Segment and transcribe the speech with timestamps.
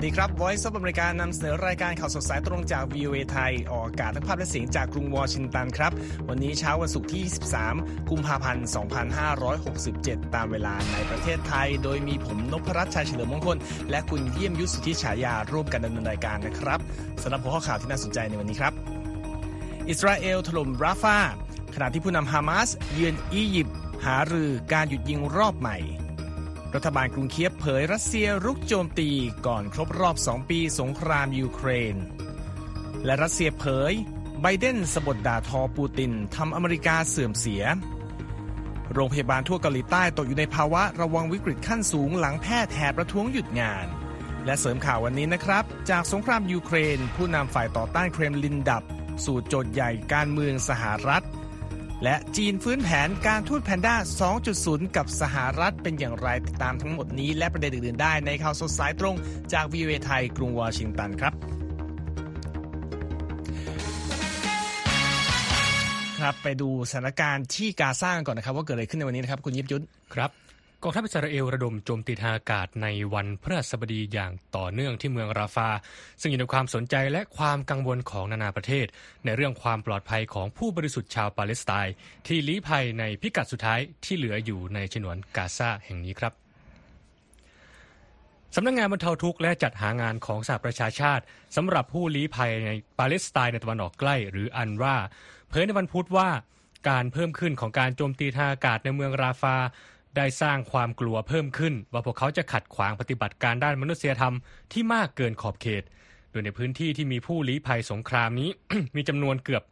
[0.00, 5.92] วัสดีครับ Voice of America นำเสนอรายการข่าวสดสายตรงจาก VOA ไทย ออกอากาศทั้งภาพและเสียงจากกรุงวอชิงตันครับ
[6.28, 7.22] วันนี้เช้าวันศุกร์ที่
[7.66, 8.66] 23 กุมภาพันธ์
[9.50, 13.56] 2567 ตามเวลาในประเทศไทย โดยมีผมนพรัตน์ชัยเฉลิมมงคล
[13.90, 16.80] และคุณเยี่ยมยุทธสุทธิฉายาร่วมกันดำเนินรายการนะครับ
[17.22, 18.72] สำหรับหัวข้อข่าวที่น่าสนใจในวันนี้ครับ
[19.88, 21.18] อิสราเอลถล่มราฟา
[21.74, 25.78] ขณะที่ผู้นำฮามาสเยือนอียิปต์หารือการหยุดยิงรอบใหม่
[26.74, 29.10] รัฐบาลกรุงเคียบเผยรัสเซียรุกโจมตี
[29.46, 31.96] ก่อนครบรอบ 2 ปีสงครามยูเครน
[33.04, 33.92] และรัสเซียเผย
[34.42, 37.62] ไบเดนสบดด่าทอปูตินทำอเมริกาเสื่อมเสีย
[38.94, 43.86] โรงพยาบาลทั่วเกาหลีใต้ตกอยู่ในภาวะระวังวิกฤตขั้นสูงหลังแพทย์แหบประท้วงหยุดงาน
[44.44, 48.82] และเสริมข่าววันนี้นะครับ จากสงครามยูเครน ผู้นำฝ่ายต่อต้านเครมลินดับ
[49.24, 51.24] สู่โจทย์ใหญ่การเมืองสหรัฐ
[52.04, 53.96] และจีนฟื้นแผนการทูตแพนด้า
[54.46, 59.16] 2.0 กับสหรัฐเป็นอย่างไรติดตามทั้งหมดนี้ และประเด็นอื่นๆได้ในข่าวสดสายตรง
[59.52, 61.32] จากวีเวไทยกรุงวอชิงตันครับ
[66.20, 70.30] ครับไปดูสถานการณ์ที่กาซากันก่อนนะครับ ว่าเกิดอะไรขึ้นในวันนี้นะครับ คุณยิบยุทธครับ
[70.82, 75.68] กองทัพอิสราเอลระดมโจมตีทางอากาศในวันพฤหัสบดีอย่างต่อเนื่องที่เมืองราฟา
[76.20, 78.86] ซึ่งอยู่ในความสนใจและความกังวลของนานาประเทศ
[79.24, 81.94] ในเรื่องความปลอดภัยของผู้บริสุทธิ์ชาวปาเลสไตน์
[82.26, 86.32] ที่ลี้ภัยในพิกัดสุดท้ายที่เหลืออยู่ในฉนวนกาซาแห่งนี้ครับ
[88.54, 91.24] สำนักงงานบรรเทาทุกข์และจัดหางานของสหประชาชาติ
[91.56, 94.96] สำหรับผู้ลี้ภัยในปาเลสไตน์ในตะวันออกใกล้หรืออันว่า
[95.48, 96.28] เผยในวันพุธว่า
[96.88, 99.56] การเพิ่มขึ้นของการโจมตีทางอากาศในเมืองราฟา
[100.16, 104.34] ได้สร้างความกลัวเพิ่มขึ้น ว่าพวกเขาจะขัดขวางปฏิบัติการด้านมนุษยธรรม
[104.72, 105.82] ที่มากเกินขอบเขต
[106.30, 108.50] โดยในพื้นที่ที่มีผู้ลี้ภัยสงครามนี้
[108.96, 109.62] มีจำนวนเกือบ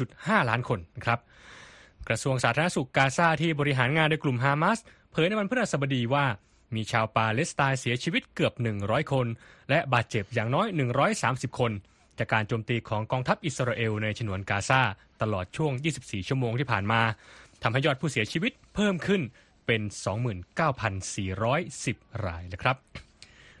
[0.00, 1.18] 1.5 ล้านคนนะครับ
[2.08, 4.78] กระทรวงสาธารณสุขกาซาที่บริหารงานโดยกลุ่มฮามาส
[5.10, 6.26] เผยในวันพฤหัสบดีว่า
[6.74, 9.26] มีชาวปาเลสไตน์เสียชีวิตเกือบ 100 คน
[9.70, 10.66] และบาดเจ็บอย่างน้อย
[11.12, 11.72] 130 คน
[12.18, 14.80] จากการโจมตีของกองทัพอิสราเอลในฉนวนกาซา
[15.22, 17.00] ตลอดช่วง 24 ชั่วโมงที่ผ่านมา
[17.62, 19.22] ทำให้ยอดผู้เสียชีวิตเพิ่มขึ้น
[19.66, 19.82] เป็น
[21.42, 22.76] 29,410 รายนะครับ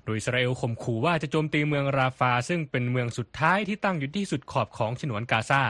[0.04, 5.62] โดยอิสราเอลข่มขู่ว่าจะโจมตีเมืองราฟา ซึ่งเป็นเมืองสุดท้ายที่ตั้งอยู่ที่สุดขอบของฉนวนกาซา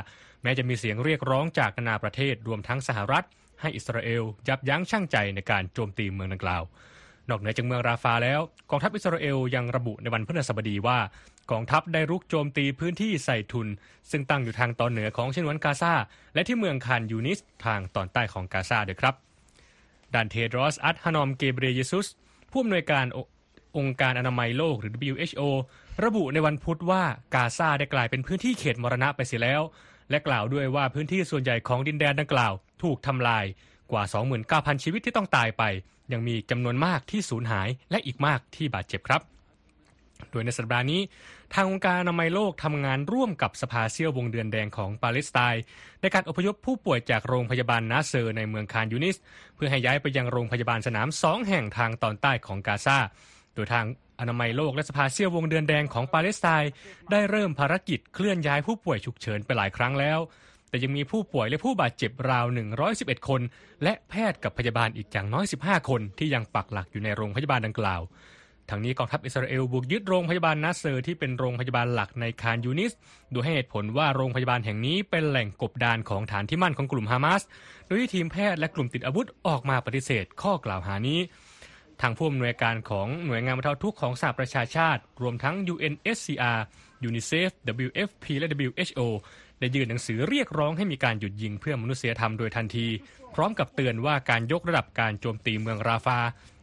[0.42, 3.24] แม้จะมีเสียงเรียกร้องจากนานาประเทศรวมทั้งสหรัฐ
[3.60, 6.62] ให้อิสราเอลยับยั้งชั่งใจในการโจมตีเมืองดังกล่าว
[7.30, 10.98] นอกเหนือจากเมืองราฟาแล้วกองทัพอิสราเอลยังระบุในวันพฤหัสบดีว่า
[11.50, 13.68] กองทัพได้รุกโจมตีพื้นที่ใส่ทุน
[14.10, 15.94] ซึ่งตั้งอยู่ทางตอนเหนือของฉนวนกาซา
[16.34, 19.25] และที่เมืองคานยูนิสทางตอนใต้ของกาซาด้วยครับ
[20.14, 22.06] ด้านเทดรอส อัตฮานอม เกเบรียซุส
[22.50, 23.06] ผู้อำนวยการ
[23.76, 25.42] องค์การอนามัยโลกหรือ WHO
[26.04, 27.02] ระบุในวันพุธว่า
[27.34, 29.62] กาซาได้กลายเป็นพื้นที่เขตมรณะไปเสียแล้ว
[30.10, 32.52] และกล่าวด้วยว่าพื้นที่ส่วนใหญ่ของดินแดนดังกล่าว
[32.82, 33.44] ถูกทำลาย
[33.92, 34.02] กว่า
[34.42, 35.62] 29,000 ชีวิตที่ต้องตายไป
[36.12, 39.22] ยังมีจำนวนมากที่สูญหายและอีกมากที่บาดเจ็บครับ
[40.30, 41.00] โดยในสัปดาห์นี้
[41.54, 45.62] ทางองค์การอนามัยโลกทำงานร่วมกับสภาเสี้ยววงเดือนแดงของปาเลสไตน์
[46.00, 49.16] ในการอพยพผู้ป่วยจากโรงพยาบาลนาเซอร์ในเมืองคานยูนิส
[49.54, 52.98] เพื่อให้ย้ายไปยังโรงพยาบาลสนามสองแห่งทางตอนใต้ของกาซา
[53.54, 53.86] โดยทาง
[54.20, 56.70] อนามัยโลกและสภาเสี้ยววงเดือนแดงของปาเลสไตน์
[57.10, 60.18] ได้เริ่มภารกิจเคลื่อนย้ายผู้ป่วยฉุกเฉินไปหลายครั้งแล้ว
[60.68, 62.46] แต่ยังมีผู้ป่วยและผู้บาดเจ็บราว
[62.86, 63.40] 111 คน
[63.82, 68.00] และแพทย์กับพยาบาลอีกอย่างน้อย 15 คนที่ยังปักหลักอยู่ในโรงพยาบาลดังกล่าว
[68.70, 72.92] ทั้งนี้กองทัพอิสราเอลบุกยึดโรงพยาบาลนาเซอร์ที่เป็นโรงพยาบาลหลักในคานยูนิส
[73.32, 77.42] โดยให้เหตุผลว่าโรงพยาบาลแห่งนี้เป็นแหล่งกบดานของฐานที่มั่นของกลุ่มฮามาส
[77.86, 81.20] โดยที่ทีมแพทย์และกลุ่มติดอาวุธออกมาปฏิเสธข้อกล่าวหานี้
[82.00, 86.58] ทางผู้อำนวยการของหน่วยงานบรรเทาทุกข์ของสหประชาชาติ รวมทั้ง UNHCR
[87.08, 87.50] UNICEF
[87.86, 89.00] WFP และ WHO
[89.60, 92.86] ได้ยื่นหนังสือเรียกร้องให้มีการหยุดยิงเพื่อมนุษยธรรมโดยทันที
[93.34, 96.18] พร้อมกับเตือนว่าการยกระดับการโจมตีเมืองราฟา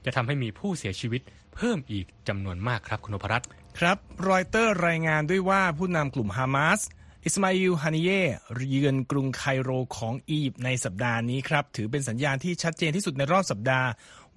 [0.05, 1.21] จะทำให้มีผู้เสียชีวิต
[1.55, 3.47] เพิ่มอีกจำนวนมากครับคุณนพรัตน์
[3.79, 3.97] ครับ
[4.29, 6.81] รอยเตอร์รายงานด้วยว่าผู้นำกลุ่มฮามาส
[7.25, 8.21] อิสมาอิลฮานิเย่
[8.69, 13.88] เยือนกรุงไคโรของอียิปต์ในสัปดาห์นี้ครับ ถือเป็นสัญญาณที่ชัดเจนที่สุดในรอบสัปดาห์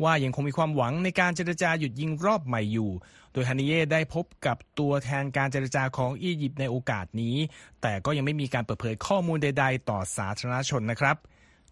[0.02, 2.90] ว่ายังคงมีความหวังในการเจรจาหยุดยิงรอบใหม่อยู่
[3.32, 7.36] โดยฮานิเย่ได้พบกับตัวแทนการเจรจาของอียิปต์ในโอกาสนี้
[7.82, 11.16] แต่ก็ยังไม่มีการเปิดเผยข้อมูลใด ๆ ต่อสาธารณชนนะครับ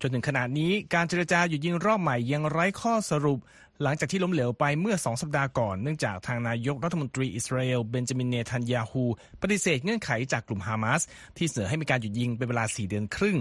[0.06, 3.38] จนถึงขณะนี้การเจรจาหยุดยิงรอบใหม่ยังไร้ข้อสรุป
[3.82, 9.04] หลังจากที่ล้มเหลวไปเมื่อสองสัปดาห์ก่อน เนื่องจากทางนายกรัฐมนตรีอิสราเอลเบนจามินเนทันยาฮู
[9.42, 11.02] ปฏิเสธเงื่อนไขจากกลุ่มฮามาส
[11.36, 13.38] ที่เสนอให้มีการหยุดยิงเป็นเวลา 4 เดือนครึ่ง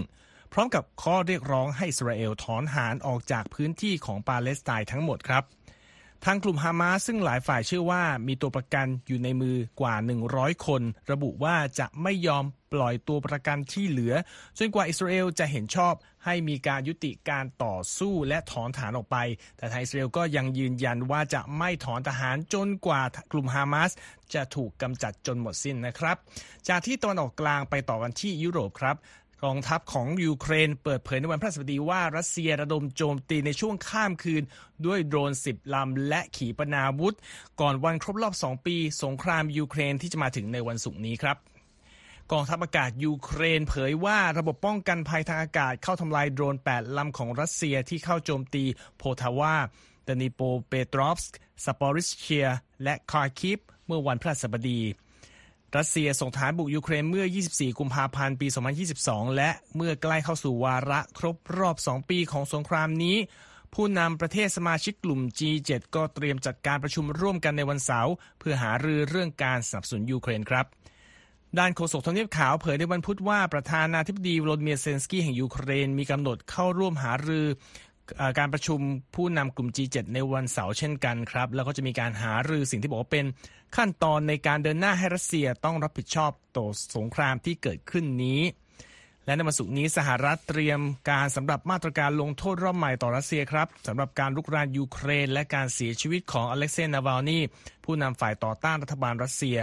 [0.52, 5.44] พร้อมกับข้อเรียกร้องให้อิสราเอลถอนหารออกจากพื้นที่ของปาเลสไตน์ทั้งหมดครับ
[6.24, 9.94] ทางกลุ่มฮามาสซึ่งหลายฝ่ายเชื่อว่ามีตัวประกันอยู่ในมือกว่า
[10.30, 14.14] 100 คน ระบุว่าจะไม่ยอม ปล่อยตัวประกันที่เหลือ
[14.58, 15.94] จนกว่าอิสราเอลจะเห็นชอบ
[16.24, 19.16] ให้มีการยุติการต่อสู้และถอนฐานออกไป
[19.56, 23.90] แต่ทางอิสราเอลก็ยังยืนยันว่าจะไม่ถอนทหารจนกว่ากลุ่มฮามาส
[24.34, 26.16] จะถูกกำจัดจนหมดสิ้นนะครับ
[26.68, 28.96] จากที่ตะวันออกกลางไปต่อกันที่ยุโรปครับ
[29.44, 34.42] กองทัพของยูเครนเปิดเผยในวันพฤหัสบดีว่ารัสเซียระดมโจมตีในช่วงข้ามคืน
[34.86, 37.16] ด้วยโดรน 10 ลำ และขีปนาวุธ
[37.60, 41.36] ก่อนวันครบรอบ 2 ปี สงครามยูเครนที่จะมาถึงในวันศุกร์นี้ครับ
[42.32, 48.64] กองทัพอากาศยูเครนเผยว่าระบบป้องกันภัยทางอากาศเข้าทำลายโดรน 8 ลำของรัสเซียที่เข้าโจมตี
[48.96, 52.48] โพลทาวา ดนิโปรเปตรอฟสก์ ซาปอริซเชีย
[52.82, 54.80] และคาร์คิฟเมื่อวันพฤหัสบดี
[55.76, 58.46] รัสเซียส่งทหารบุกยูเครนเมื่อ 24 กุมภาพันธ์ ปี
[58.92, 63.16] 2022 และเมื่อใกล้เข้าสู่วาระครบรอบ 2 ปีของสงครามนี้
[63.74, 70.66] ผู้นำประเทศสมาชิกกลุ่ม G7 ก็เตรียมจัดการประชุมร่วมกันในวันเสาร์เพื่อหารือเรื่องการสนับสนุนยูเครนครับ
[71.58, 77.46] ด้านโฆษกทำเนียบขาวเผยในวันพุธว่าประธานาธิบดีโวลดเมียเซนสกี้แห่งยูเครนมีกำหนดเข้าร่วมหารือ
[78.38, 78.80] การประชุม
[79.14, 83.26] ผู้นำกลุ่ม G7 ในวันเสาร์เช่นกันครับ แล้วก็จะมีการหารือสิ่งที่บอกว่าเป็น
[83.76, 86.66] ขั้นตอนในการเดินหน้าให้รัสเซียต้องรับผิดชอบต่อ
[86.96, 88.40] สงครามที่เกิดขึ้นนี้
[89.26, 90.80] และในวันศุกร์นี้สหรัฐเตรียม
[91.10, 97.38] การสำหรับมาตรการลงโทษรอบใหม่ต่อรัสเซียครับสำหรับการรุกรานยูเครน และการเสียชีวิตของอเล็กเซย์นาวาลนี
[97.84, 99.58] ผู้นำฝ่ายต่อต้านรัฐบาลรัสเซีย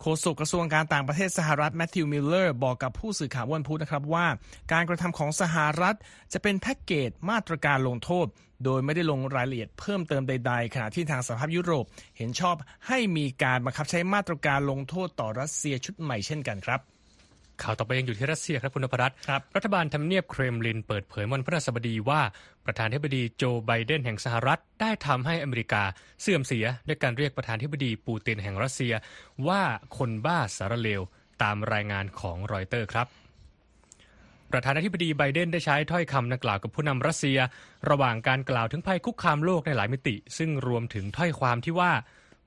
[0.00, 4.26] โฆษกกระทรวงการต่างประเทศสหรัฐแมทธิวมิลเลอร์บอกกับผู้สื่อข่าววันพุธนะครับว่า
[4.72, 5.96] การกระทำของสหรัฐ
[6.32, 8.26] จะเป็นแพ็กเกจมาตรการลงโทษ
[8.64, 11.84] โดยไม่ได้ลงรายละเอียดเพิ่มเติมใดๆ ขณะที่ทางสหภาพยุโรป
[12.16, 12.56] เห็นชอบ
[12.88, 16.80] ให้มีการบังคับใช้มาตรการลงโทษต่อรัสเซียชุดใหม่เช่นกันครับ
[17.62, 22.20] ข่าวต่อไปยังอยู่ที่รัสเซียครับคุณพรัตครับรัฐบาลทำเนียบเครมลินเปิดเผยวันพฤหัสบดีว่า
[22.64, 25.82] ประธานธิบดีโจไบเดนแห่งสหรัฐ ได้ทำให้อเมริกา
[26.22, 28.92] เสื่อมเสียด้วยการเรียกประธานธิบดีปูตินแห่งรัสเซีย
[29.48, 29.62] ว่า
[29.96, 31.02] คนบ้าสารเลว
[31.42, 33.06] ตามรายงานของรอยเตอร์ครับ
[34.52, 37.38] ประธานาธิบดีไบเดนได้ใช้ถ้อยคำนักกล่าวกับผู้นำรัสเซีย
[37.90, 41.92] ระหว่างการกล่าวถึงภัยคุกคามโลกในหลายมิติ ซึ่งรวมถึงถ้อยความที่ว่า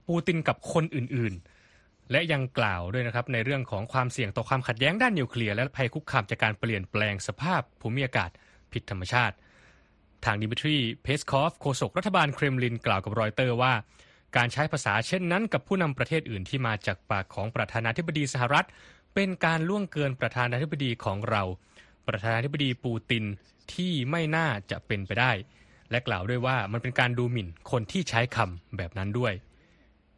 [0.08, 1.53] ปูตินกับคนอื่นๆ
[2.12, 8.30] และยังกล่าวด้วยนะครับในเรื่องของความเสี่ยงต่อความขัดแย้งด้านนิวเคลียร์และภัยคุกคามจากการเปลี่ยนแปลงสภาพภูมิอากาศ
[8.74, 9.36] ผิดธรรมชาติ
[10.26, 13.74] ทางดิมิทรีเพสคอฟโฆษกรัฐบาลเครมลินกล่าวกับรอยเตอร์ว่า
[14.38, 18.68] การใช้ภาษาเช่นนั้นกับผู้นำประเทศอื่นที่มาจากปากของประธานาธิบดีสหรัฐ
[19.16, 21.44] เป็นการล่วงเกินประธานาธิบดีของเรา
[22.08, 23.24] ประธานาธิบดีปูติน
[23.74, 25.32] ที่ไม่น่าจะเป็นไปได้
[25.92, 29.34] และกล่าวด้วยว่ามันเป็นการดูหมิ่นคนที่ใช้คำแบบนั้นด้วย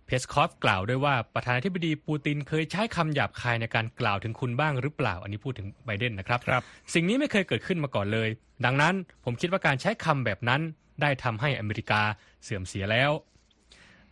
[0.06, 6.64] เพสคอฟกล่าวด้วยว่าประธานาธิบดีปูตินเคยใช้คำหยาบคายในการกล่าวถึงคุณบ้างหรือเปล่า อันนี้พูดถึงไบเดนนะครับรบ
[6.94, 8.30] สิ่งนี้ไม่เคยเกิดขึ้นมาก่อนเลย
[8.66, 10.62] ดังนั้นผมคิดว่าการใช้คำแบบนั้น
[11.02, 12.02] ได้ทำให้อเมริกา
[12.44, 13.12] เสื่อมเสียแล้ว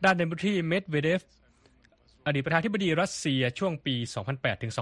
[0.04, 1.22] ด้านดมิทรีเมดเวเดฟ
[2.26, 3.96] อดีตประธานาธิบดีรัสเซียช่วงปี
[4.30, 4.74] 2008ถึง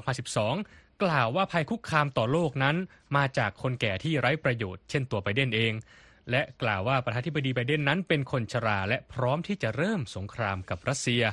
[0.45, 2.75] 2012 กล่าวว่าภัยคุกคามต่อโลกนั้น
[3.15, 5.73] มาจากคนแก่ที่ไร้ประโยชน์เช่นตัวไบเดนเอง
[6.31, 11.23] และกล่าวว่าประธานาธิบดีไบเดนนั้นเป็นคนชราและพร้อมที่จะเริ่มสงครามกับรัสเซีย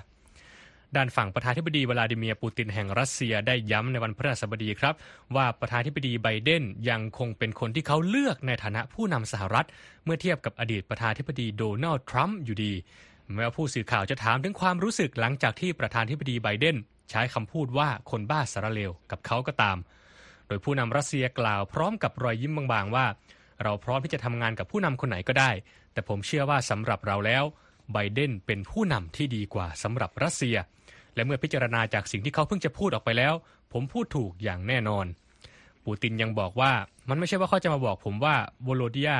[0.97, 4.95] ด้านฝั่งประธานาธิบดีวลาดิเมียร์ปูตินแห่งรัสเซียได้ย้ำในวันพฤหัสบดีครับ
[5.37, 9.67] ว่าประธานาธิบดีไบเดนยังคงเป็นคนที่เขาเลือกในฐานะผู้นำสหรัฐ
[10.05, 12.73] เมื่อเทียบกับอดีตประธานาธิบดีโดนัลด์ทรัมป์อยู่ดี
[13.35, 16.77] แม้ว่าผู้สื่อข่าวจะถามถึงความรู้สึกหลังจากที่ประธานาธิบดีไบเดน
[17.11, 19.77] ใช้คำพูดว่าคนบ้าสารเลวกับเขาก็ตาม
[20.47, 23.07] โดยผู้นำรัสเซียกล่าวพร้อมกับรอยยิ้มบางๆว่า
[23.63, 25.51] เราพร้อมที่จะทำงานกับผู้นำคนไหนก็ได้
[25.93, 27.45] แต่ผมเชื่อว่าสำหรับเราแล้ว
[27.93, 30.57] ไบเดนเป็นผู้นำที่ดีกว่าสำหรับรัสเซีย
[31.15, 33.35] และเมื่อพิจารณาจากสิ่งที่เขาเพิ่งจะพูดออกไปแล้ว
[33.73, 35.07] ผมพูดถูกอย่างแน่นอน
[35.85, 36.73] ปูตินยังบอกว่า
[37.09, 39.19] มันไม่ใช่ว่าเขาจะมาบอกผมว่าโวโลดิยา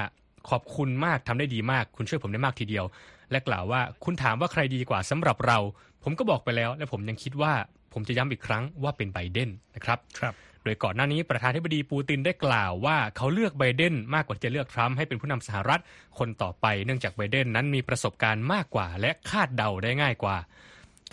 [0.51, 2.85] ขอบคุณมากทำได้ดีมาก คุณช่วยผมได้มากทีเดียว
[3.31, 5.59] และกล่าวว่าคุณถามว่าใครดีกว่าสำหรับเรา
[6.03, 7.53] ผมก็บอกไปแล้ว และผมยังคิดว่า
[7.93, 10.35] ผมจะย้ำอีกครั้งว่าเป็นไบเดนนะครับครับ
[10.69, 15.81] ดยก่อนหน้านี้ประธานธิบดีปูตินได้กล่าวว่าเขาเลือกไบเดนมากกว่าจะเลือกทรัมป์ให้เป็นผู้นำสหรัฐ
[16.19, 20.37] คนต่อไปเนื่องจากไบเดนนั้นมีประสบการณ์มากกว่า และคาดเดาได้ง่ายกว่า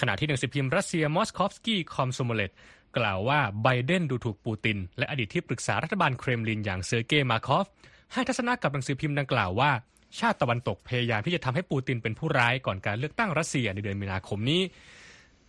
[0.01, 2.51] ขณะที่หนังสือพิมพ์รัสเซียมอสคอฟสกี้คอมโซโมเลต
[2.97, 7.65] กล่าวว่าไบเดนดูถูกปูติน และอดีตที่ปรึกษารัฐบาลเครมลินอย่างเซอร์เกย์มาคอฟ
[8.13, 9.71] ให้ทัศนะกับหนังสือพิมพ์ดังกล่าวว่า
[10.19, 14.61] ชาติตะวันตกพยายามที่จะทำให้ปูตินเป็นผู้ร้ายก่อนการเลือกตั้งรัสเซียในเดือนมีนาคมนี้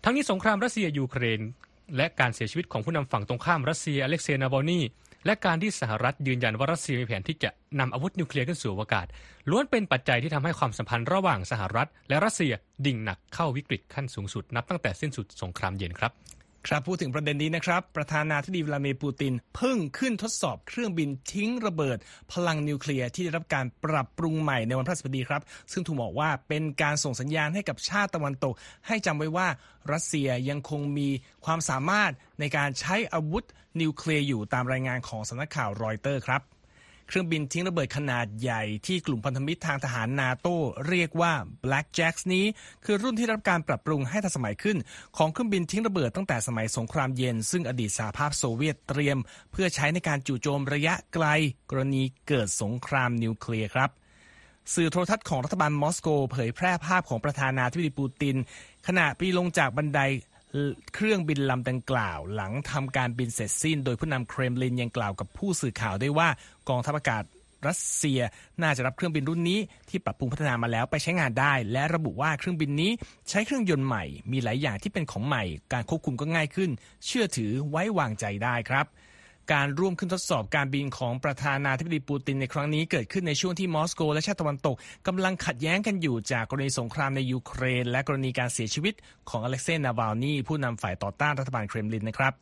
[0.04, 1.40] ทั้งนี้สงครามรัสเซียยูเครน
[1.96, 4.80] และการเสียชีวิตของผู้นำฝั่งตรงข้ามรัสเซียอเล็กเซย์นาวาลนี
[5.26, 7.50] และการที่สหรัฐยืนยันว่ารัสเซียมีแผนที่จะ
[7.80, 9.06] นำอาวุธนิวเคลียร์ขึ้นสู่อวกาศ
[9.50, 12.52] ล้วนเป็นปัจจัยที่ทำให้ความสัมพันธ์ระหว่างสหรัฐ และรัสเซีย
[12.86, 16.12] ดิ่งหนักเข้าวิกฤตขั้นสูงสุดนับตั้งแต่สิ้นสุดสงครามเย็นครับ
[16.70, 21.98] ครับพูดถึงประเด็นนี้นะครับ ประธานาธิบดีวลาดิเมียร์ปูตินเพิ่งขึ้นทดสอบเครื่องบินทิ้งระเบิด
[22.32, 25.42] พลังนิวเคลียร์ที่ได้รับการปรับปรุงใหม่ในวันพฤหัสบดีครับ
[25.72, 28.54] ซึ่งถูกบอกว่าเป็นการส่งสัญญาณให้กับชาติตะวันตก
[28.86, 29.48] ให้จำไว้ว่า
[29.92, 31.08] รัสเซียยังคงมี
[31.44, 33.44] ความสามารถในการใช้อาวุธ
[33.80, 36.42] นิวเคลียร์อยู่ตามรายงานของสำนักข่าวรอยเตอร์ครับ
[37.08, 40.48] เครื่องบินทิ้งระเบิดขนาดใหญ่ที่กลุ่มพันธมิตรทางทหารนาโต
[40.88, 41.32] เรียกว่า
[41.64, 42.44] Black Jacks นี้
[42.84, 44.76] คือรุ่นที่รับการปรับปรุงให้ทันสมัยขึ้น
[45.16, 49.18] ของเครื่องบินทิ้งระเบิดตั้งแต่สมัยสงครามเย็น ซึ่งอดีตสหภาพโซเวียตเตรียม
[49.52, 51.26] เพื่อใช้ในการจู่โจมระยะไกล
[51.70, 53.90] กรณีเกิดสงครามนิวเคลียร์ครับ
[54.74, 58.36] สื่อโทรทัศน์ของรัฐบาลมอสโก เผยแพร่ภาพของประธานาธิบดีปูติน
[58.86, 60.00] ขณะปีลงจากบันได
[60.94, 66.28] เครื่องบินลำดังกล่าว หลังทำการบินเสร็จสิ้น โดยผู้นำเครมลินยังกล่าวกับผู้สื่อข่าวได้ว่า
[66.68, 67.22] กองทัพอากาศ
[67.66, 68.20] รัสเซีย
[68.62, 72.90] น่าจะรับเครื่องบินรุ่นนี้ที่ปรับปรุงพัฒนามาแล้วไปใช้งานได้ และระบุว่าเครื่องบินนี้
[73.28, 76.70] ใช้เครื่องยนต์ใหม่ มีหลายอย่างที่เป็นของใหม่ การควบคุมก็ง่ายขึ้น
[77.06, 78.86] เชื่อถือไว้วางใจได้ครับ
[79.52, 84.76] การร่วมขึ้นทดสอบการบินของประธานาธิบดีปูตินในครั้งนี้เกิดขึ้นในช่วงที่มอสโกและชาติตะวันตก
[85.06, 88.94] กำลังขัดแย้งกันอยู่จากกรณีสงครามในยูเครน และกรณีการเสียชีวิต
[89.30, 92.34] ของอเล็กเซย์นาวาลนีผู้นำฝ่ายต่อต้านรัฐบาลเครมลินนะครับ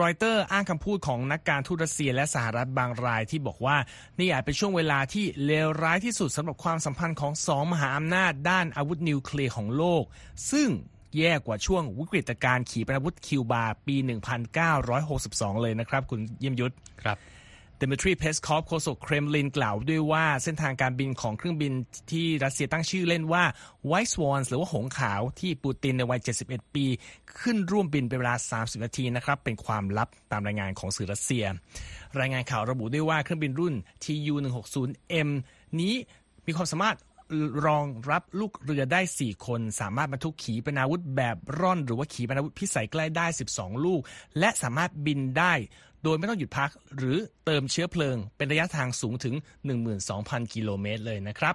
[0.00, 3.76] รอยเตอร์อ้างคำพูดของนักการทูตรัสเซียและสหรัฐบางรายที่บอกว่า
[4.20, 10.04] นี่อาจเป็นช่วงเวลาที่เลวร้ายที่สุดสำหรับความสัมพันธ์ของสองมหาอำนาจด้านอาวุธนิวเคลียร์ของโลก
[10.52, 10.68] ซึ่ง
[11.18, 13.96] แย่กว่าช่วงวิกฤตการณ์ขีปนาวุธคิวบาปี
[14.78, 16.74] 1962 เลยนะครับ คุณเยี่ยมยุทธ
[17.04, 17.18] ครับ
[17.78, 21.72] เดมิทรีเพสคอฟโฆษกเครมลินกล่าวด้วยว่าเส้นทางการบินของเครื่องบิน
[22.10, 23.44] ที่รัสเซียตั้งชื่อเล่นว่า
[23.86, 26.84] White Swan หรือว่าหงขาวที่ปูตินในวัย 71 ปี
[27.40, 31.44] ขึ้นร่วมบินเป็นเวลา 30 นาทีนะครับ เป็นความลับตามรายงานของสื่อรัสเซีย
[32.20, 33.74] รายงานข่าวระบุด้วยว่าเครื่องบินรุ่น
[34.04, 35.28] TU160M
[35.80, 35.94] นี้
[36.46, 36.96] มีความสามารถ
[37.66, 44.00] รองรับลูกเรือได้ 4 คน สามารถบรรทุกขีปนาวุธแบบร่อน หรือว่าขีปนาวุธพิสัยใกล้ได้ 12 ลูก
[44.38, 45.54] และสามารถบินได้
[46.04, 49.34] โดยไม่ต้องหยุดพักหรือเติมเชื้อเพลิง เป็นระยะทางสูงถึง
[49.94, 51.54] 12,000 กิโลเมตรเลยนะครับ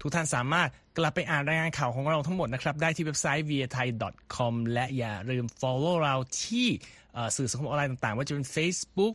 [0.00, 0.68] ทุกท่านสามารถ
[0.98, 6.68] กลับไปอ่านรายงานข่าวของเราทั้งหมดนะครับ ได้ที่เว็บไซต์ viathai.com และอย่าลืม follow เราที่
[7.36, 9.14] สื่อสังคมออนไลน์ต่างๆ ว่าจะเป็น Facebook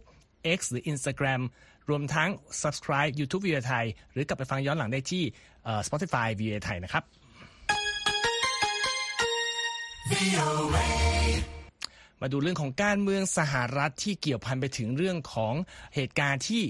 [0.57, 1.41] X หรือ Instagram
[1.89, 2.29] รวมทั้ง
[2.61, 5.23] subscribe YouTube VOA ไทย หรือกลับไปฟังย้อนหลังได้ที่
[5.87, 7.03] Spotify VOA ไทยนะครับ
[12.21, 15.53] มาดูเรื่องของการเมืองสหรัฐที่เกี่ยวพันไปถึงเรื่องของ
[15.95, 16.63] เหตุการณ์ที่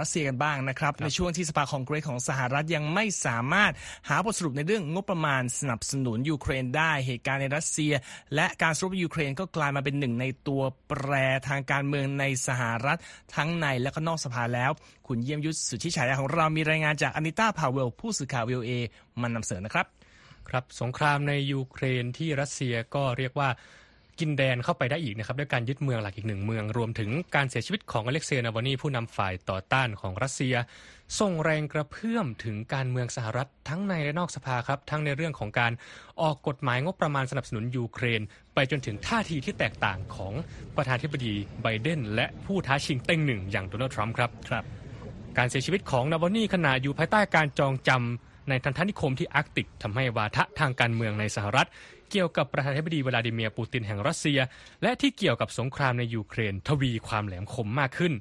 [0.00, 3.72] รัสเซียกันบ้างนะครับรบในช่วงที่สภาคองเกรสของสหรัฐยังไม่สามารถ
[4.08, 7.92] หาบทสรุปในเรื่องงบประมาณสนับสนุนยูเครนได้เหตุการณ์ในรัสเซีย
[8.34, 11.12] และการสู้รบยูเครนก็กลายมาเป็นหนึ่งในตัวแปร
[11.48, 12.98] ทางการเมืองในสหรัฐ
[13.36, 14.70] ทั้งในและก็นอกสภาแล้ว
[15.06, 18.72] คุณเยี่ยมยุทธสุทธิฉายาของเรามีรายงานจากอนิต้าพาวเวล ผู้สื่อข่าววีเอ
[19.22, 19.86] มันนำเสนอนะครับ
[20.48, 23.48] ครับสงครามในยูเครนที่รัสเซียก็เรียกว่า
[24.20, 30.54] กินแดนเข้าไปได้อีกนะครับด้วยการยึดเมืองหลักอีกหนึ่งเมือง รวมถึงการเสียชีวิตของอเล็กเซย์นาวาลนีผู้นำฝ่ายต่อต้านของรัสเซีย
[31.20, 35.72] ส่งแรงกระเพื่อมถึงการเมืองสหรัฐทั้งในและนอกสภาครับ ทั้งในเรื่องของการ
[36.22, 38.20] ออกกฎหมายงบประมาณสนับสนุนยูเครน
[38.54, 40.32] ไปจนถึงท่าทีที่แตกต่างของ
[40.76, 44.64] ประธานธิบดีไบเดน และผู้ท้าชิงเต็งหนึ่งอย่างโดนัลด์ทรัมป์ครับครับ
[45.38, 51.68] การเสียชีวิตของนาวาลนีขณะอยู่ภายใต้การจองจำ ในทัณฑนิคมที่อาร์กติกทำให้วาทะทางการเมืองในสหรัฐ
[52.10, 54.38] เกี่ยวกับประธานาธิบดีวลาดิเมียร์ปูตินแห่งรัสเซีย
[54.82, 58.12] และที่เกี่ยวกับสงครามในยูเครน ทวีความแหลมคมมากขึ้น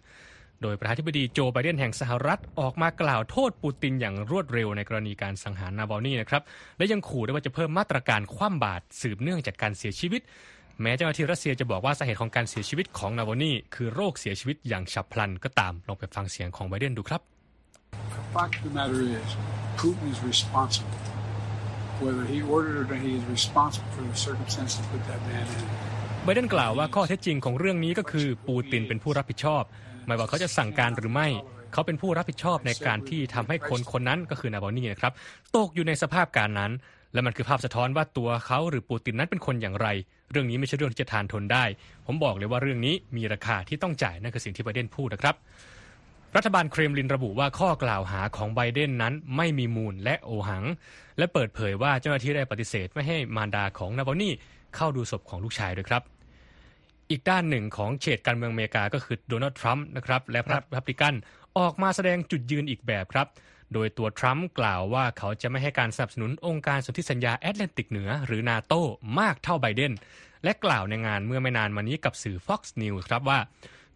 [0.62, 6.42] โดยประธานาธิบดีโจไบเดนแห่งสหรัฐออกมากล่าวโทษปูตินอย่างรวดเร็วในกรณีการสังหารนาบอลนี่นะครับ
[6.77, 10.22] และยังขู่ด้วยว่าจะเพิ่มมาตรการคว่ำบาตรสืบเนื่องจากการเสียชีวิต
[10.82, 17.22] แม้เจ้าหน้าที่รัสเซียจะบอกว่าสาเหตุของการเสียชีวิตของนาบอนี่คือโรคเสียชีวิตอย่างฉับพลันก็ตามลองไปฟังเสียงของไบเดนดูครับ
[18.35, 19.29] fact of the matter is,
[19.81, 20.99] Putin is responsible
[22.05, 25.65] whether he ordered or he is responsible for the circumstances that put that man in.
[26.23, 29.63] ไบเดนกล่าวว่าข้อเท็จจริงของเรื่องนี้ก็คือปูตินเป็นผู้รับผิดชอบ
[30.05, 31.27] ไม่ว่าเขาจะสั่งการหรือไม่
[31.73, 35.13] เขาเป็นผู้รับผิดชอบในการที่ทำให้คนคนนั้นก็คือนาบอนี่นะครับ
[35.55, 36.71] ตกอยู่ในสภาพการนั้น
[37.13, 39.87] และมันคือภาพสะท้อนว่าตัวเขาหรือปูตินนั้นเป็นคนอย่างไร
[40.31, 41.65] เรื่องนี้ไม่ใช่เรื่องที่จะทานทนได้
[42.05, 45.35] ผมบอกเลยว่าเรื่องนี้มีราคาที่ต้องจ่ายนั่นคือสิ่งที่ไบเดนพูดนะครับ
[46.35, 50.63] รัฐบาลเครมลินระบุว่าข้อกล่าวหาของไบเดนนั้นไม่มีมูลและโอหัง
[51.17, 54.33] และเปิดเผยว่าเจ้าหน้าที่ได้ปฏิเสธไม่ให้มารดาของนาบอนี่
[54.75, 56.03] เข้าดูศพของลูกชายด้วยครับ
[57.09, 61.13] อีกด้านหนึ่งของเฉดการเมืองอเมริกาก็คือโดนัลด์ทรัมป์นะครับและพรรครีพับลิกัน
[61.57, 63.27] ออกมาแสดงจุดยืนอีกแบบครับ
[63.73, 68.73] โดยตัวทรัมป์กล่าวว่าเขาจะไม่ให้การสนับสนุนองค์การสนธิสัญญาแอตแลนติกเหนือ หรือนาโต
[69.19, 69.93] มากเท่าไบเดน
[70.43, 73.39] และกล่าวในงานเมื่อไม่นานมานี้กับสื่อ Fox News ครับว่า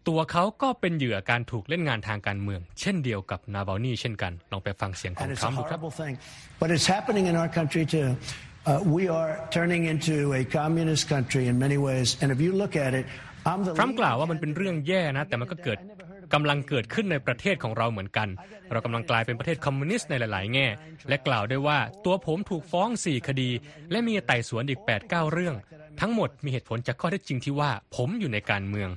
[0.08, 5.80] ตัวเขาก็เป็นเหยื่อการถูกเล่นงานทางการเมือง เช่นเดียวกับนาบาลนีเช่นกัน ลองไปฟังเสียงของทรัมป์ดูครับ
[6.60, 8.08] But it's happening in our country too.
[8.70, 12.74] Uh, we are turning into a communist country in many ways, and if you look
[12.86, 13.04] at it,
[13.50, 15.78] I'm the ทรัมป์กล่าวว่ามันเป็นเรื่องแย่นะ แต่มันก็เกิด
[16.34, 18.28] กำลังเกิดขึ้นในประเทศของเราเหมือนกัน
[18.72, 20.66] เรากำลังกลายเป็นประเทศคอมมิวนิสต์ในหลาย ๆ แง่
[21.08, 23.50] และกล่าวด้วยว่าตัวผมถูกฟ้อง 4 คดี
[23.90, 25.54] และมีไต่สวนอีก 8-9 เรื่อง
[26.00, 28.90] ทั้งหมดมีเหตุผลจากข้อเท็จจริงที่ว่าผมอยู่ในการเมือง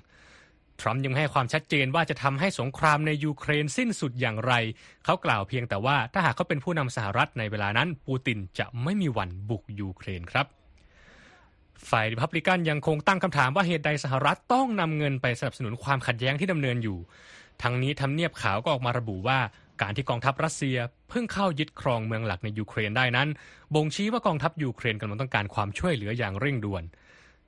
[0.81, 4.53] ทรัมป์ยังให้ความชัดเจนว่าจะทำให้สงครามในยูเครนสิ้นสุดอย่างไร
[5.05, 10.45] เขากล่าวเพียงแต่ว่าถ้าหากเขาเป็นผู้นำสหรัฐในเวลานั้น ปูตินจะไม่มีวันบุกยูเครนครับ
[11.89, 16.97] ฝ่ายริพับลิกันยังคงตั้งคำถามว่าเหตุใดสหรัฐต้องนำเงินไปสนับสนุนความขัดแย้งที่ดำเนินอยู่
[17.61, 19.39] ทั้งนี้ทำเนียบขาวก็ออกมาระบุว่า
[19.81, 20.77] การที่กองทัพรัสเซีย
[21.09, 23.27] เพิ่งเข้ายึดครองเมืองหลักในยูเครนได้นั้น
[23.75, 26.83] บ่งชี้ว่ากองทัพยูเครนกำลังต้องการความช่วยเหลืออย่างเร่งด่วน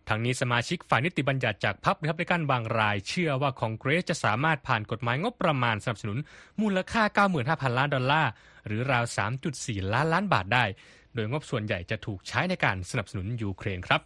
[0.10, 6.18] ทั้งนี้สมาชิกฝ่ายนิติบัญญัติจากพรรคริพับลิกันบางราย เชื่อว่าคองเกรสจะสามารถผ่านกฎหมายงบประมาณสนับสนุน
[6.62, 7.04] มูลค่า
[7.42, 8.32] 95,000 ล้านดอลลาร์
[8.68, 9.06] หรือราว
[9.50, 10.66] 3.4 ล้านล้านบาทได้
[11.16, 14.02] โดยงบส่วนใหญ่จะถูกใช้ในการสนับสนุนยูเครนครับ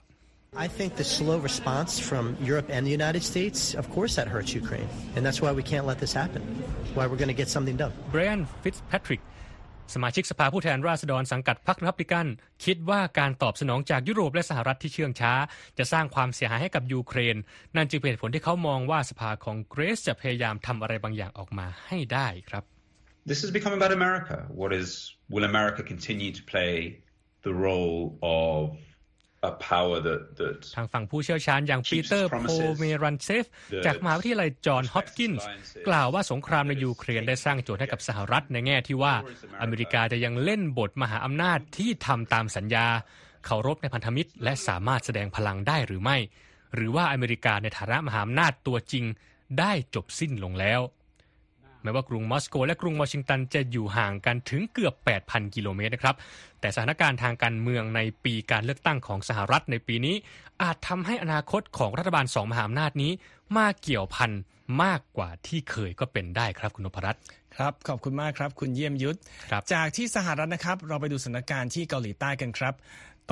[0.65, 4.55] I think the slow response from Europe and the United States, of course, that hurts
[4.55, 4.87] Ukraine.
[5.15, 6.41] And that's why we can't let this happen.
[6.95, 7.93] Why we're going to get something done.
[8.11, 9.21] Brian Fitzpatrick
[9.93, 12.27] สมาชิกสภาผู้แทนราษฎรสังกัดพรรครีพับลิกัน
[12.65, 15.33] คิดว่าการตอบสนองจากยุโรปและสหรัฐที่เชื่องช้า
[15.77, 17.35] จะสร้างความเสียหายให้กับยูเครน
[17.75, 22.63] นั่นจึงเป็นผลที่เขามองว่าสภาคองเกรสจะพยายามทำอะไรบางอย่างออกมาให้ได้ครับ
[23.29, 24.37] This has become about America.
[24.61, 24.89] What is
[25.33, 26.75] will America continue to play
[27.47, 28.59] the role of
[29.49, 33.45] a power that that ทางฝั่งผู้เชี่ยวชาญอย่างปีเตอร์โพเมรันเซฟ
[33.85, 35.47] จากมหาวิทยาลัยจอห์นฮอปกินส์
[35.87, 39.13] กล่าวว่าสงครามในยูเครนได้สร้างโจทย์ให้กับสหรัฐในแง่ที่ว่า
[39.61, 42.87] อเมริกาจะยังเล่นบทมหาอำนาจที่ทำตามสัญญา
[43.45, 46.17] เคารพในพันธมิตร และสามารถแสดงพลังได้หรือไม่
[46.75, 49.05] หรือว่าอเมริกาในฐานะมหาอำนาจตัวจริง
[49.59, 54.93] ได้จบสิ้นลงแล้วแม้ว่ากรุงมอสโก และกรุงวอชิงตันจะอยู่ห่างกันถึงเกือบ
[55.25, 56.15] 8,000 กิโลเมตรนะครับ
[56.59, 60.15] แต่สถานการณ์ทางการเมืองในปีการเลือกตั้งของสหรัฐในปีนี้
[60.61, 63.11] อาจทำให้อนาคตของรัฐบาลสองมหาอำนาจนี้
[63.57, 64.31] มาเกี่ยวพัน
[64.83, 67.21] มากกว่าที่เคยก็เป็นได้ครับคุณนพรัตน์
[67.55, 69.17] ครับ ขอบคุณมากครับ คุณเยี่ยมยุทธ
[69.51, 72.73] ครับจากที่สหรัฐนะครับ เราไปดูสถานการณ์ที่เกาหลีใต้กันครับ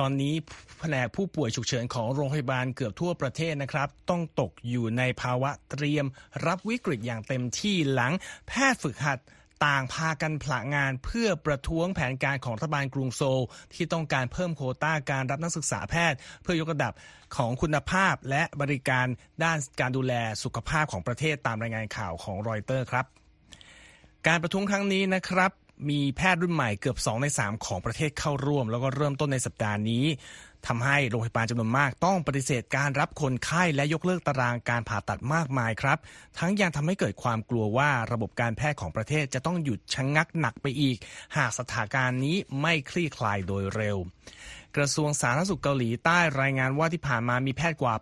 [0.00, 0.34] ตอนนี้
[0.80, 6.06] แผนกผู้ป่วยฉุกเฉินของโรงพยาบาลเกือบทั่วประเทศนะครับ ต้องตกอยู่ในภาวะเตรียม
[6.46, 8.12] รับวิกฤตอย่างเต็มที่หลัง
[8.48, 9.18] แพทย์ฝึกหัด
[9.66, 16.92] ต่างพากันผละงานเพื่อประท้วงแผนการของรัฐบาลกรุงโซล ที่ต้องการเพิ่มโควต้าการรับนักศึกษาแพทย์ เพื่อยกระดับ
[17.36, 19.06] ของคุณภาพและบริการ
[19.44, 23.06] ด้านการดูแลสุขภาพของประเทศตามรายงานข่าวของรอยเตอร์ครับ
[24.26, 25.52] การประท้วงครั้งนี้นะครับ
[25.88, 30.04] มีแพทย์รุ่นใหม่เกือบ 2 ใน 3 ของประเทศเข้าร่วม แล้วก็เริ่มต้นในสัปดาห์นี้
[30.66, 35.98] ทำให้โรงพยาบาลจำนวนมากต้องปฏิเสธการรับคนไข้และยกเลิกตารางการผ่าตัดมากมายครับ
[36.38, 40.96] ทั้งยังทำให้เกิดความกลัวว่าระบบการแพทย์ของประเทศจะต้องหยุดชะงงักหนักไปอีก
[41.36, 43.96] หากสถานการณ์นี้ไม่คลี่คลายโดยเร็ว
[44.76, 47.94] กระทรวงสาธารณสุขเกาหลีใต้รายงานว่าที่ผ่านมามีแพทย์กว่า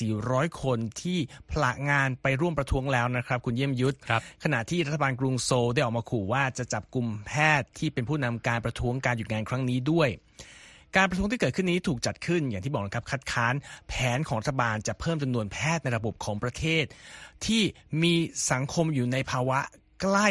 [0.00, 1.18] 8,400 คนที่
[1.50, 10.08] ผละงานไปร่วมประท้วงแล้วนะครับ คุณเยี่ยมยุทธครับขณะที่รัฐบาลกรุงโซลได้ออกมาขู่ว่าจะจับกลุ่มแพทย์ที่เป็นผู้นำการประท้วงการหยุดงานครั้งนี้ด้วย
[10.96, 13.54] การประท้วงที่เกิดขึ้นนี้ถูกจัดขึ้นอย่างที่บอกนะครับคัดค้าน
[13.88, 16.84] แผนของรัฐบาลจะเพิ่มจำนวนแพทย์ในระบบของประเทศ
[17.46, 17.62] ที่
[18.02, 18.14] มี
[18.50, 19.58] สังคมอยู่ในภาวะ
[20.02, 20.28] ใกล้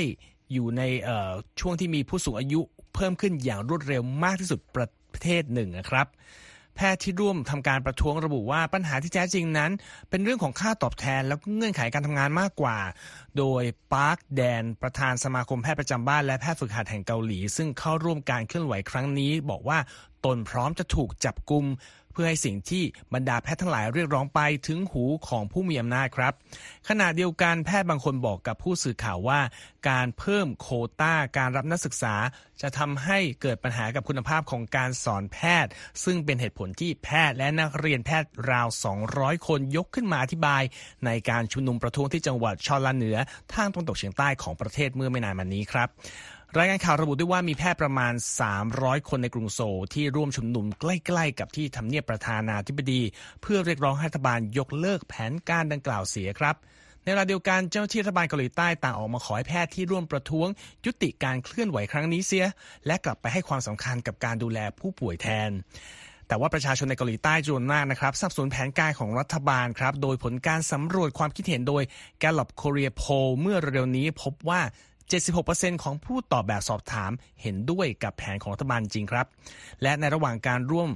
[0.53, 2.61] อยู่ในเอ่อช่วงที่มีผู้สูงอายุ
[2.95, 4.87] เพิ่มขึ้นอย่างรวดเร็วมากที่สุดประ
[5.23, 6.07] เทศหนึ่งนะครับ
[6.75, 9.71] แพทย์ที่ร่วมทำการประท้วงระบุว่าปัญหาที่แท้จริงนั้น
[10.09, 12.77] เป็นเรื่องของค่าตอบแทนแล้วก็เงื่อนไขการทำงานมากกว่า
[13.37, 19.79] โดยปาร์คแดน ประธานสมาคมแพทย์ประจำบ้านและแพทย์ฝึกหัดแห่งเกาหลี ซึ่งเข้าร่วมการเคลื่อนไหวครั้งนี้ บอกว่า
[20.25, 21.65] ตนพร้อมจะถูกจับกุม
[22.11, 26.33] เพื่อให้สิ่งที่บรรดาแพทย์ทั้งหลายเรียกร้องไปถึงหูของผู้มีอำนาจครับ
[26.89, 29.39] ขณะเดียวกันแพทย์บางคนบอกกับผู้สื่อข่าวว่า
[29.89, 32.15] การเพิ่มโควต้าการรับนักศึกษา
[32.61, 35.71] จะทำให้เกิดปัญหากับคุณภาพของการสอนแพทย์
[36.03, 38.67] ซึ่งเป็นเหตุผลที่แพทย์และนักเรียนแพทย์ราว
[39.07, 40.63] 200 คนยกขึ้นมาอธิบาย
[41.05, 43.17] ในการชุมนุมประท้วงที่จังหวัดชอลาเหนือ
[43.53, 45.89] ทางตะวันตกเฉียงใต้ของประเทศเมื่อไม่นานมานี้ครับ
[46.57, 48.13] รายงานข่าวระบุด้วยว่ามีแพทย์ประมาณ
[48.61, 53.01] 300 คนในกรุงโซลที่ร่วมชุมนุมใกล้ๆ กับที่ทำเนียบประธานาธิบดี
[53.41, 56.55] เพื่อเรียกร้องให้รัฐบาลยกเลิกแผนการดังกล่าวเสียครับ
[57.03, 60.47] ในเวลาเดียวกันเจ้าหน้าที่รัฐบาลเกาหลีใต้ต่างออกมาขอให้แพทย์ที่ร่วมประท้วง
[60.85, 62.45] ยุติการเคลื่อนไหวครั้งนี้เสีย
[62.87, 65.51] และกลับไปให้ความสำคัญกับการดูแลผู้ป่วยแทน
[66.27, 71.83] แต่ว่าประชาชนในเกาหลีใต้จำนวนมากนะครับสับสนุนแผนการของรัฐบาลครับ โดยผลการสำรวจความคิดเห็นโดย
[72.21, 74.61] Gallup Korea Poll เมื่อเร็วๆนี้พบว่า
[75.17, 79.27] 76%ของผู้ตอบแบบสอบถามเห็นด้วยกับแผนของรัฐบาลจริงครับ
[79.81, 80.89] และในระหว่างการร่วม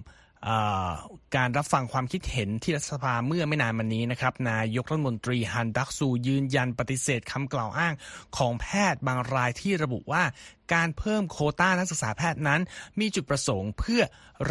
[1.36, 7.94] การรับฟังความคิดเห็นที่รัฐสภาเมื่อไม่นานมานี้นะครับ นายกรัฐมนตรีฮันดักซูยืนยันปฏิเสธคำกล่าวอ้าง
[8.38, 10.24] ของแพทย์บางรายที่ระบุว่า
[10.74, 12.62] การเพิ่มโคต้านักศึกษาแพทย์นั้น
[13.00, 14.02] มีจุดประสงค์เพื่อ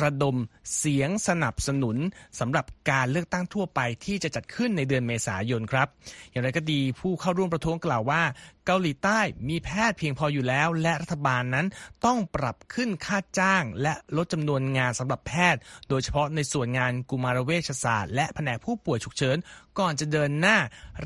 [0.03, 0.37] ระดม
[0.77, 1.97] เสียงสนับสนุน
[2.41, 5.89] สำหรับการเลือกตั้งทั่วไปที่จะจัดขึ้นในเดือนเมษายนครับ
[6.31, 8.23] อย่างไรก็ดีผู้เข้าร่วมประท้วงกล่าวว่า
[8.67, 11.67] เกาหลีใต้มีแพทย์เพียงพออยู่แล้ว และรัฐบาลนั้น
[12.07, 19.37] ต้องปรับขึ้นค่าจ้าง และลดจำนวนงานสำหรับแพทย์ โดยเฉพาะในส่วนงานกุมารเวชศาสตร์และแผนกผู้ป่วยฉุกเฉิน
[19.79, 20.57] ก่อนจะเดินหน้า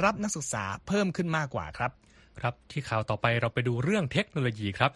[0.03, 1.93] รับนักศึกษาเพิ่มขึ้นมากกว่าครับ
[2.41, 4.91] ครับที่ข่าวต่อไปเราไปดูเรื่องเทคโนโลยีครับ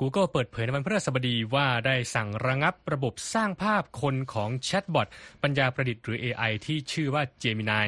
[0.00, 5.08] Google เปิดเผยในวันพฤหัสบดีว่าได้สั่งระงับระบบสร้างภาพคนของแชทบอท
[5.42, 7.86] ปัญญาประดิษฐ์หรือ AI ที่ชื่อว่า Gemini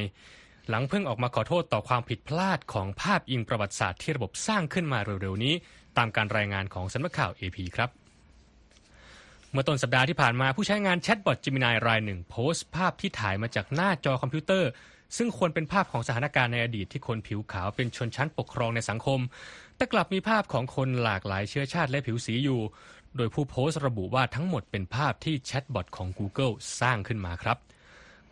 [0.68, 5.54] หลังเพิ่งออกมาขอโทษต่อความผิดพลาดของภาพอิงประวัติศาสตร์ที่ระบบสร้างขึ้นมาเร็วๆนี้
[5.98, 7.90] ตามการรายงานของสำนักข่าว AP ครับ
[9.52, 14.70] เมื่อต้นสัปดาห์ที่ผ่านมาผู้ใช้งานแชทบอท Gemini รายหนึ่งโพสต์ภาพที่ถ่ายมาจากหน้าจอคอมพิวเตอร์
[15.16, 19.20] ซึ่งควรเป็นภาพของสถานการณ์ในอดีตที่คนผิวขาวเป็นชนชั้นปกครองในสังคม
[19.76, 22.60] แต่กลับมีภาพของคนหลากหลายเชื้อชาติและผิวสีอยู่
[23.16, 27.56] โดยผู้โพสต์ระบุว่าทั้งหมดเป็นภาพที่แชทบอทของ Google สร้างขึ้นมาครับ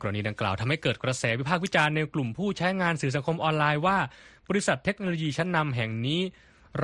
[0.00, 3.98] กรณีดังกล่าวทำให้เกิดกระแสวิพากษ์วิจารณ์ในกลุ่มผู้ใช้งานสื่อสังคมออนไลน์ว่า
[4.48, 6.20] บริษัทเทคโนโลยีชั้นนำแห่งนี้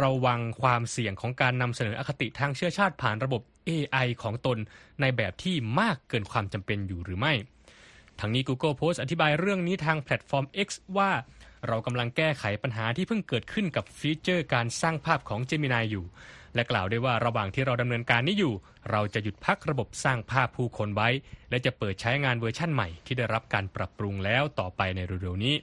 [0.03, 4.59] ระวังความเสี่ยงของการนำเสนออคติทางเชื้อชาติผ่านระบบ AI ของตน
[5.01, 7.33] ในแบบที่มากเกินความจำเป็นอยู่หรือไม่
[8.21, 11.11] ทั้งนี้ Google Post อธิบายเรื่องนี้ทางแพลตฟอร์ม X ว่า
[11.69, 16.05] เรากำลังแก้ไขปัญหาที่เพิ่งเกิดขึ้นกับฟีเจอร์การสร้างภาพของ Gemini อยู่
[16.55, 18.55] และกล่าวด้วยว่าระหว่างที่เราดำเนินการนี้อยู่
[18.91, 21.09] เราจะหยุดพักระบบสร้างภาพผู้คนไว้
[21.51, 25.57] และจะเปิดใช้งานเวอร์ชั่นใหม่ที่ได้รับการปรับปรุงแล้วต่อไปในเร็วๆนี้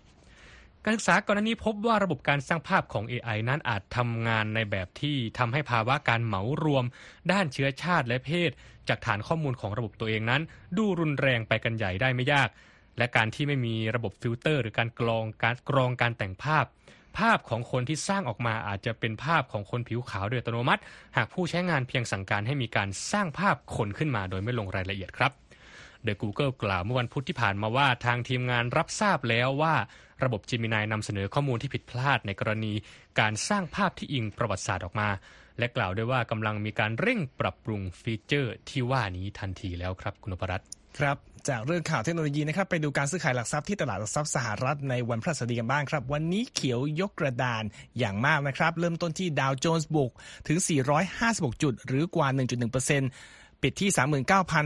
[0.84, 6.86] การศึกษาก่อนหน้านี้พบว่าระบบการสร้างภาพของ AI นั้นอาจทำงานในแบบที่ทำให้ภาวะการเหมารวม
[7.32, 8.52] ด้านเชื้อชาติและเพศ
[8.90, 10.42] จากฐานข้อมูลของระบบตัวเองนั้น
[10.78, 12.50] ดูรุนแรงไปกันใหญ่ได้ไม่ยาก
[12.98, 16.66] และการที่ไม่มีระบบฟิลเตอร์ หรือการกรองการกรองการแต่งภาพ
[17.18, 20.82] ภาพของคนที่สร้างออกมาอาจจะเป็นภาพของคนผิวขาวโดยอัตโนมัติ
[21.18, 25.32] หากผู้ใช้งานเพียงสั่งการให้มีการสร้างภาพคนขึ้นมาโดยไม่ลงรายละเอียดครับ
[26.04, 29.76] โดย Google กล่าวเมื่อวันพุธที่ผ่านมาว่าทางทีมงานรับทราบแล้วว่า
[30.24, 32.74] ระบบ Gemini นำเสนอข้อมูลที่ผิดพลาดในกรณี
[33.20, 35.10] การสร้างภาพที่อิงประวัติศาสตร์ออกมา
[35.60, 40.68] และกล่าวด้วยว่ากำลังมีการเร่งปรับปรุงฟีเจอร์ที่ว่านี้ทันทีแล้วครับคุณพรัตน์
[40.98, 41.18] ครับ
[41.50, 47.64] จากเรื่องข่าวเทคโนโลยีนะครับไปดูการซื้อขายหลักทรัพย์ที่ตลาดหลักทรัพย์สหรัฐในวันพฤหัสบดีกันบ้างครับ วันนี้เขียวยกกระดาน
[47.98, 50.12] อย่างมากนะครับ เริ่มต้นที่ดาวโจนส์บุก
[50.48, 50.58] ถึง
[51.12, 52.28] 456 จุด หรือกว่า
[52.96, 53.90] 1.1%ปิดที่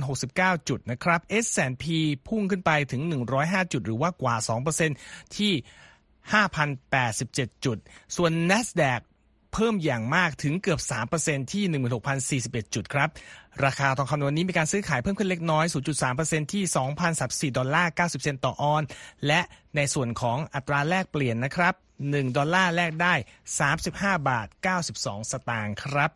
[0.01, 1.85] 39,069 จุดนะครับ S&P
[2.27, 3.01] พุ่งขึ้นไปถึง
[3.37, 4.35] 105 จุด หรือว่ากว่า
[4.85, 5.53] 2%ที่
[6.33, 7.77] 5,087 จุด
[8.15, 9.01] ส่วน NASDAQ
[9.53, 10.79] เพิ่มอย่างมากถึงเกือบ
[11.17, 13.09] 3%ที่ 16,041 จุดครับ
[13.65, 15.65] ราคาทองคำวันนี้มีการซื้อขายเพิ่มขึ้นเล็กน้อย
[16.09, 16.63] 0.3%ที่
[17.51, 18.83] 2,034ดอลลาร์90 เซนต์ต่อออน
[19.27, 19.41] และ
[19.75, 21.73] ในส่วนของอัตราแลกเปลี่ยนนะครับ
[22.05, 23.13] 1 ดอลลาร์แลกได้
[23.71, 24.47] 35 บาท
[24.85, 26.11] 92 สตางค์ครับ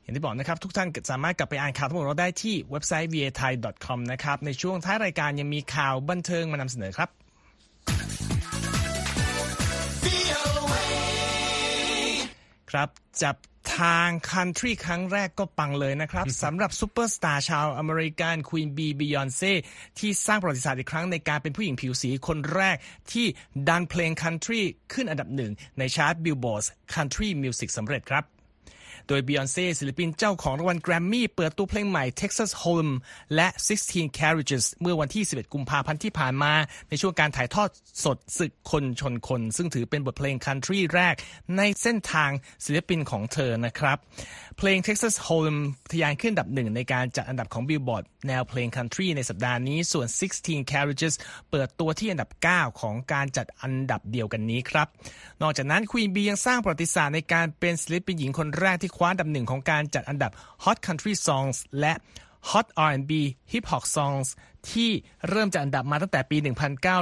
[0.00, 7.10] อย่างที่บอกนะครับ ทุกท่านสามารถกลับไปอ่านข่าวทั้งหมดเราได้ที่เว็บไซต์ voathai.com นะครับ ในช่วงท้ายรายการยังมีข่าวบันเทิงมานำเสนอครับ
[12.72, 12.88] ครับ
[13.22, 13.36] จับ
[13.78, 19.52] ทางคันทรีครั้งแรกก็ปังเลยนะครับสำหรับซูเปอร์สตาร์ชาวอเมริกันควีนบีบียอนเซ่
[19.98, 22.76] ที่สร้างประวัติศาสตร์อีกครั้งในการเป็นผู้หญิงผิวสีคนแรก
[23.12, 23.26] ที่
[23.68, 24.60] ดันเพลงคันทรี
[24.92, 28.24] ขึ้นอันดับหนึ่งในชาร์ต Billboard Country Music สำเร็จครับ
[29.08, 32.90] โดย Beyonce ศิลปินเจ้าของรางวัลแกรมมี่เปิดตัวเพลงใหม่ Texas Hold'em
[33.34, 33.48] และ
[33.82, 36.52] 16 Carriages เมื่อวันที่ 11 กุมภาพันธ์ที่ผ่านมา
[36.88, 37.68] ในช่วงการถ่ายทอด
[38.04, 41.14] สดศึกคนชนคน ซึ่งถือเป็นบทเพลงคันทรีแรก
[41.56, 42.30] ในเส้นทาง
[42.64, 43.98] ศิลปินของเธอนะครับ
[44.58, 45.58] เพลง Texas Hold'em
[45.90, 50.06] ทะยานขึ้นอันดับหนึ่งในการจัดอันดับของ Billboard แนวเพลงคันทรีในสัปดาห์นี้ส่วน
[50.40, 51.14] 16 Carriages
[51.50, 54.88] เปิดตัวที่อันดับ 9 ของการจัดอันดับเดียวกันนี้ครับ
[55.42, 60.30] นอกจากนั้น Queen Bee ยังสร้างประวัติศาสตร์ในการเป็นศิลปินหญิงคนแรกที่คว้าอันดับหนึ่งของการจัดอันดับ
[60.64, 61.92] Hot Country Songs และ
[62.50, 63.12] Hot R&B
[63.52, 64.28] Hip Hop Songs
[64.70, 64.90] ที่
[65.28, 66.36] เริ่มจัดอันดับมาตั้งแต่ปี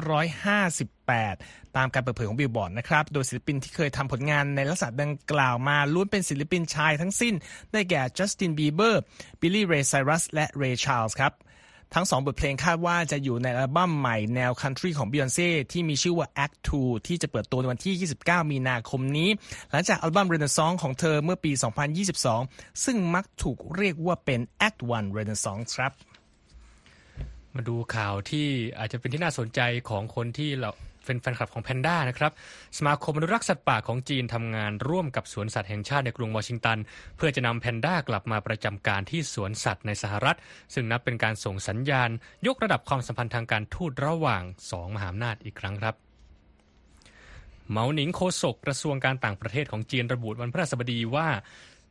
[0.01, 7.35] 1958 ตามการเปิดเผยของบิลบอร์ดนะครับ โดยศิลปินที่เคยทำผลงานในลักษณะดังกล่าวมาล้วนเป็นศิลปินชายทั้งสิ้น
[7.73, 9.03] ได้แก่จัสตินบีเบอร์
[9.41, 11.33] บิลลี่เรย์ไซรัสและเรย์ชาร์ลส์ครับ
[11.95, 19.29] ทั้งสองบทเพลงคาดว่าจะอยู่ในอัลบั้มใหม่แนวคันทรีของ Beyonce ที่มีชื่อว่า Act 2 ที่จะเปิดตัวในวันที่ 29 มีนาคมนี้
[19.71, 21.53] หลังจากอัลบั้ม Renaissance ของเธอเมื่อปี
[22.17, 25.93] 2022 ซึ่งมักถูกเรียกว่าเป็น Act 1 Renaissance ครับ
[27.55, 28.47] มาดูข่าวที่
[28.79, 30.71] อาจจะเป็นที่น่าสนใจของคนที่เรา
[31.11, 32.33] เป็นแฟนคลับของแพนด้านะครับ
[32.79, 36.79] สมาคมอนุรักษ์สัตว์ป่าของจีนทำงานร่วมกับสวนสัตว์แห่งชาติในกรุงวอชิงตัน
[37.17, 40.37] เพื่อจะนำแพนด้ากลับมาประจำการที่สวนสัตว์ในสหรัฐ
[40.75, 42.11] ซึ่งนับเป็นการส่งสัญญาณ
[42.47, 45.95] ยกระดับความสัมพันธ์ทางการทูตระหว่างสองมหาอำนาจอีกครั้งครับ
[47.71, 51.29] เหมาหนิงโคศกกระทรวงการต่างประเทศของจีนระบุวันพฤหัสบดีว่า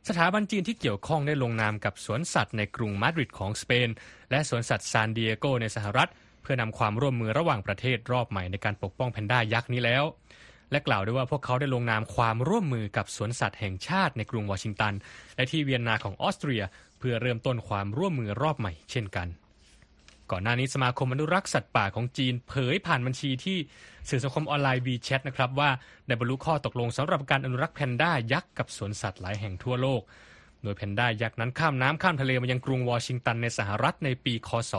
[0.08, 3.88] สถาบันจีนที่เกี่ยวข้องได้ลงนามกับสวนสัตว์ในกรุงมาดริดของสเปน
[4.30, 6.10] และสวนสัตว์ซานดิเอโกในสหรัฐ
[6.50, 10.04] พื่อนำความร่วมมือระหว่างประเทศรอบใหม่ในการปกป้องแพนด้ายักษ์นี้แล้ว
[10.70, 14.94] และกล่าวด้วยว่าพวกเขาได้ลงนามความร่วมมือกับสวนสัตว์แห่งชาติในกรุงวอชิงตัน
[15.36, 16.62] และที่เวียนนาของออสเตรีย
[16.98, 19.28] เพื่อเริ่มต้นความร่วมมือรอบใหม่เช่นกัน
[20.30, 23.58] ก่อนหน้านี้สมาคมอนุรักษ์สัตว์ป่าของจีนเผยผ่านบัญชีที่
[24.10, 25.70] สื่อสังคมออนไลน์ WeChat นะครับว่า
[26.06, 30.02] ได้บรรลุข้อตกลงสำหรับการอนุรักษ์แพนด้ายักษ์กับสวนสัตว์หลายแห่งทั่วโลก
[30.62, 34.72] โดยแพนด้ายักษ์นั้นข้ามน้ำข้ามทะเลมายังกรุงวอชิงตันในสหรัฐในปีคศ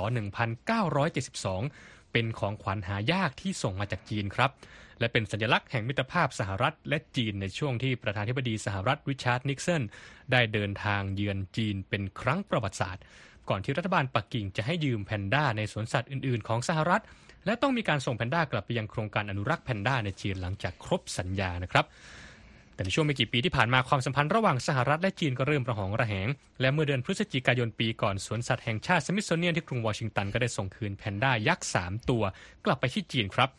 [0.64, 4.52] 1972 เป็นของขวัญหายากที่ส่งมาจากจีนครับ
[5.00, 9.82] และเป็นสัญลักษณ์แห่งมิตรภาพสหรัฐและจีนในช่วงที่ประธานาธิบดีสหรัฐริชาร์ดนิกสัน
[10.32, 13.04] ได้เดินทางเยือนจีนเป็นครั้งประวัติศาสตร์
[13.50, 17.04] ก่อนที่รัฐบาลปักกิ่งจะให้ยืมแพนด้าในสวนสัตว์อื่นๆ ของสหรัฐ
[17.46, 21.86] และต้องมีการส่งแพนด้ากลับไปยังโครงการอนุรักษ์แพนด้าในจีนหลังจากครบสัญญานะครับ
[22.82, 26.28] แต่ในช่วงไม่กี่ปีที่ผ่านมาความสัมพันธ์ระหว่างสหรัฐและจีนก็เริ่มระหองระแหง
[26.62, 32.24] และเมื่อเดือนพฤศจิกายนปีก่อนสวนสัตว์แห่งชาติสมิธโซเนียนที่กรุงวอชิงตันก็ได้ส่งคืนแพนด้ายักษ์ 3 ตัว
[32.66, 33.50] กลับไปที่จีนครับ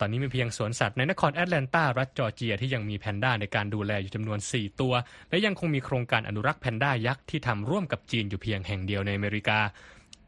[0.00, 4.92] ตอนนี้มีเพียงสวนสัตว์ในนครแอตแลนตารัฐจอร์เจียที่ยังมีแพนด้าในการดูแลอยู่จำนวน 4 ตัว
[5.30, 9.58] และยังคงมีโครงการอนุรักษ์แพนด้ายักษ์ที่ทำร่วมกับจีนอยู่เพียงแห่งเดียวในอเมริกา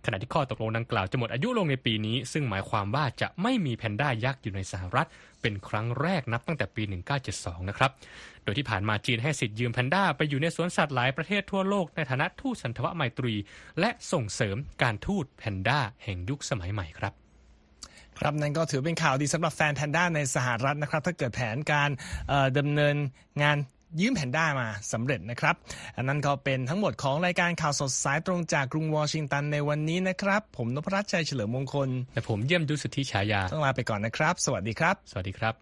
[0.06, 5.08] ขณะที่ข้อตกลงดังกล่าวจะหมดอายุลงในปีนี้ ซึ่งหมายความว่าจะไม่มีแพนด้ายักษ์อยู่ในสหรัฐ
[5.42, 6.82] เป็นครั้งแรกนับตั้งแต่ปี
[7.26, 7.90] 1972 นะครับ
[8.44, 13.34] โดยที่ผ่านมาจีนให้สิทธิ์ยืมแพนด้าไปอยู่ในสวนสัตว์หลายประเทศทั่วโลกในฐานะทูตสันทวไมตรี
[13.80, 17.12] และส่งเสริมการทูตแพนด้าแห่งยุคสมัยใหม่ครับ
[18.18, 21.90] ครับนั่นก็ถือเป็นข่าวดีสำหรับแฟนแพนด้าในสหรัฐนะครับ ถ้าเกิดแผนการ
[22.28, 22.96] เอ่อดำเนิน
[23.42, 23.56] งาน
[24.00, 25.54] ยืมแพนด้ามาสำเร็จนะครับ
[25.96, 35.54] อันนั้นก็เป็นทั้งหมดของรายการข่าวสดสายตรงจากกรุงวอชิงตันในวันนี้นะครับ ผมนพรัชชัยเฉลิมมงคล และผมเยี่ยมยุทธสุทธิฉายา ต้องลาไปก่อนนะครับ สวัสดีครับ สวัสดีครับ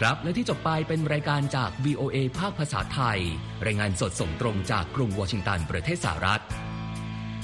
[0.00, 3.18] ครับและที่จบไปเป็นรายการจาก VOA ภาคภาษาไทย
[3.66, 6.42] รายงานสดส่งตรงจากกรุงวอชิงตันประเทศสหรัฐ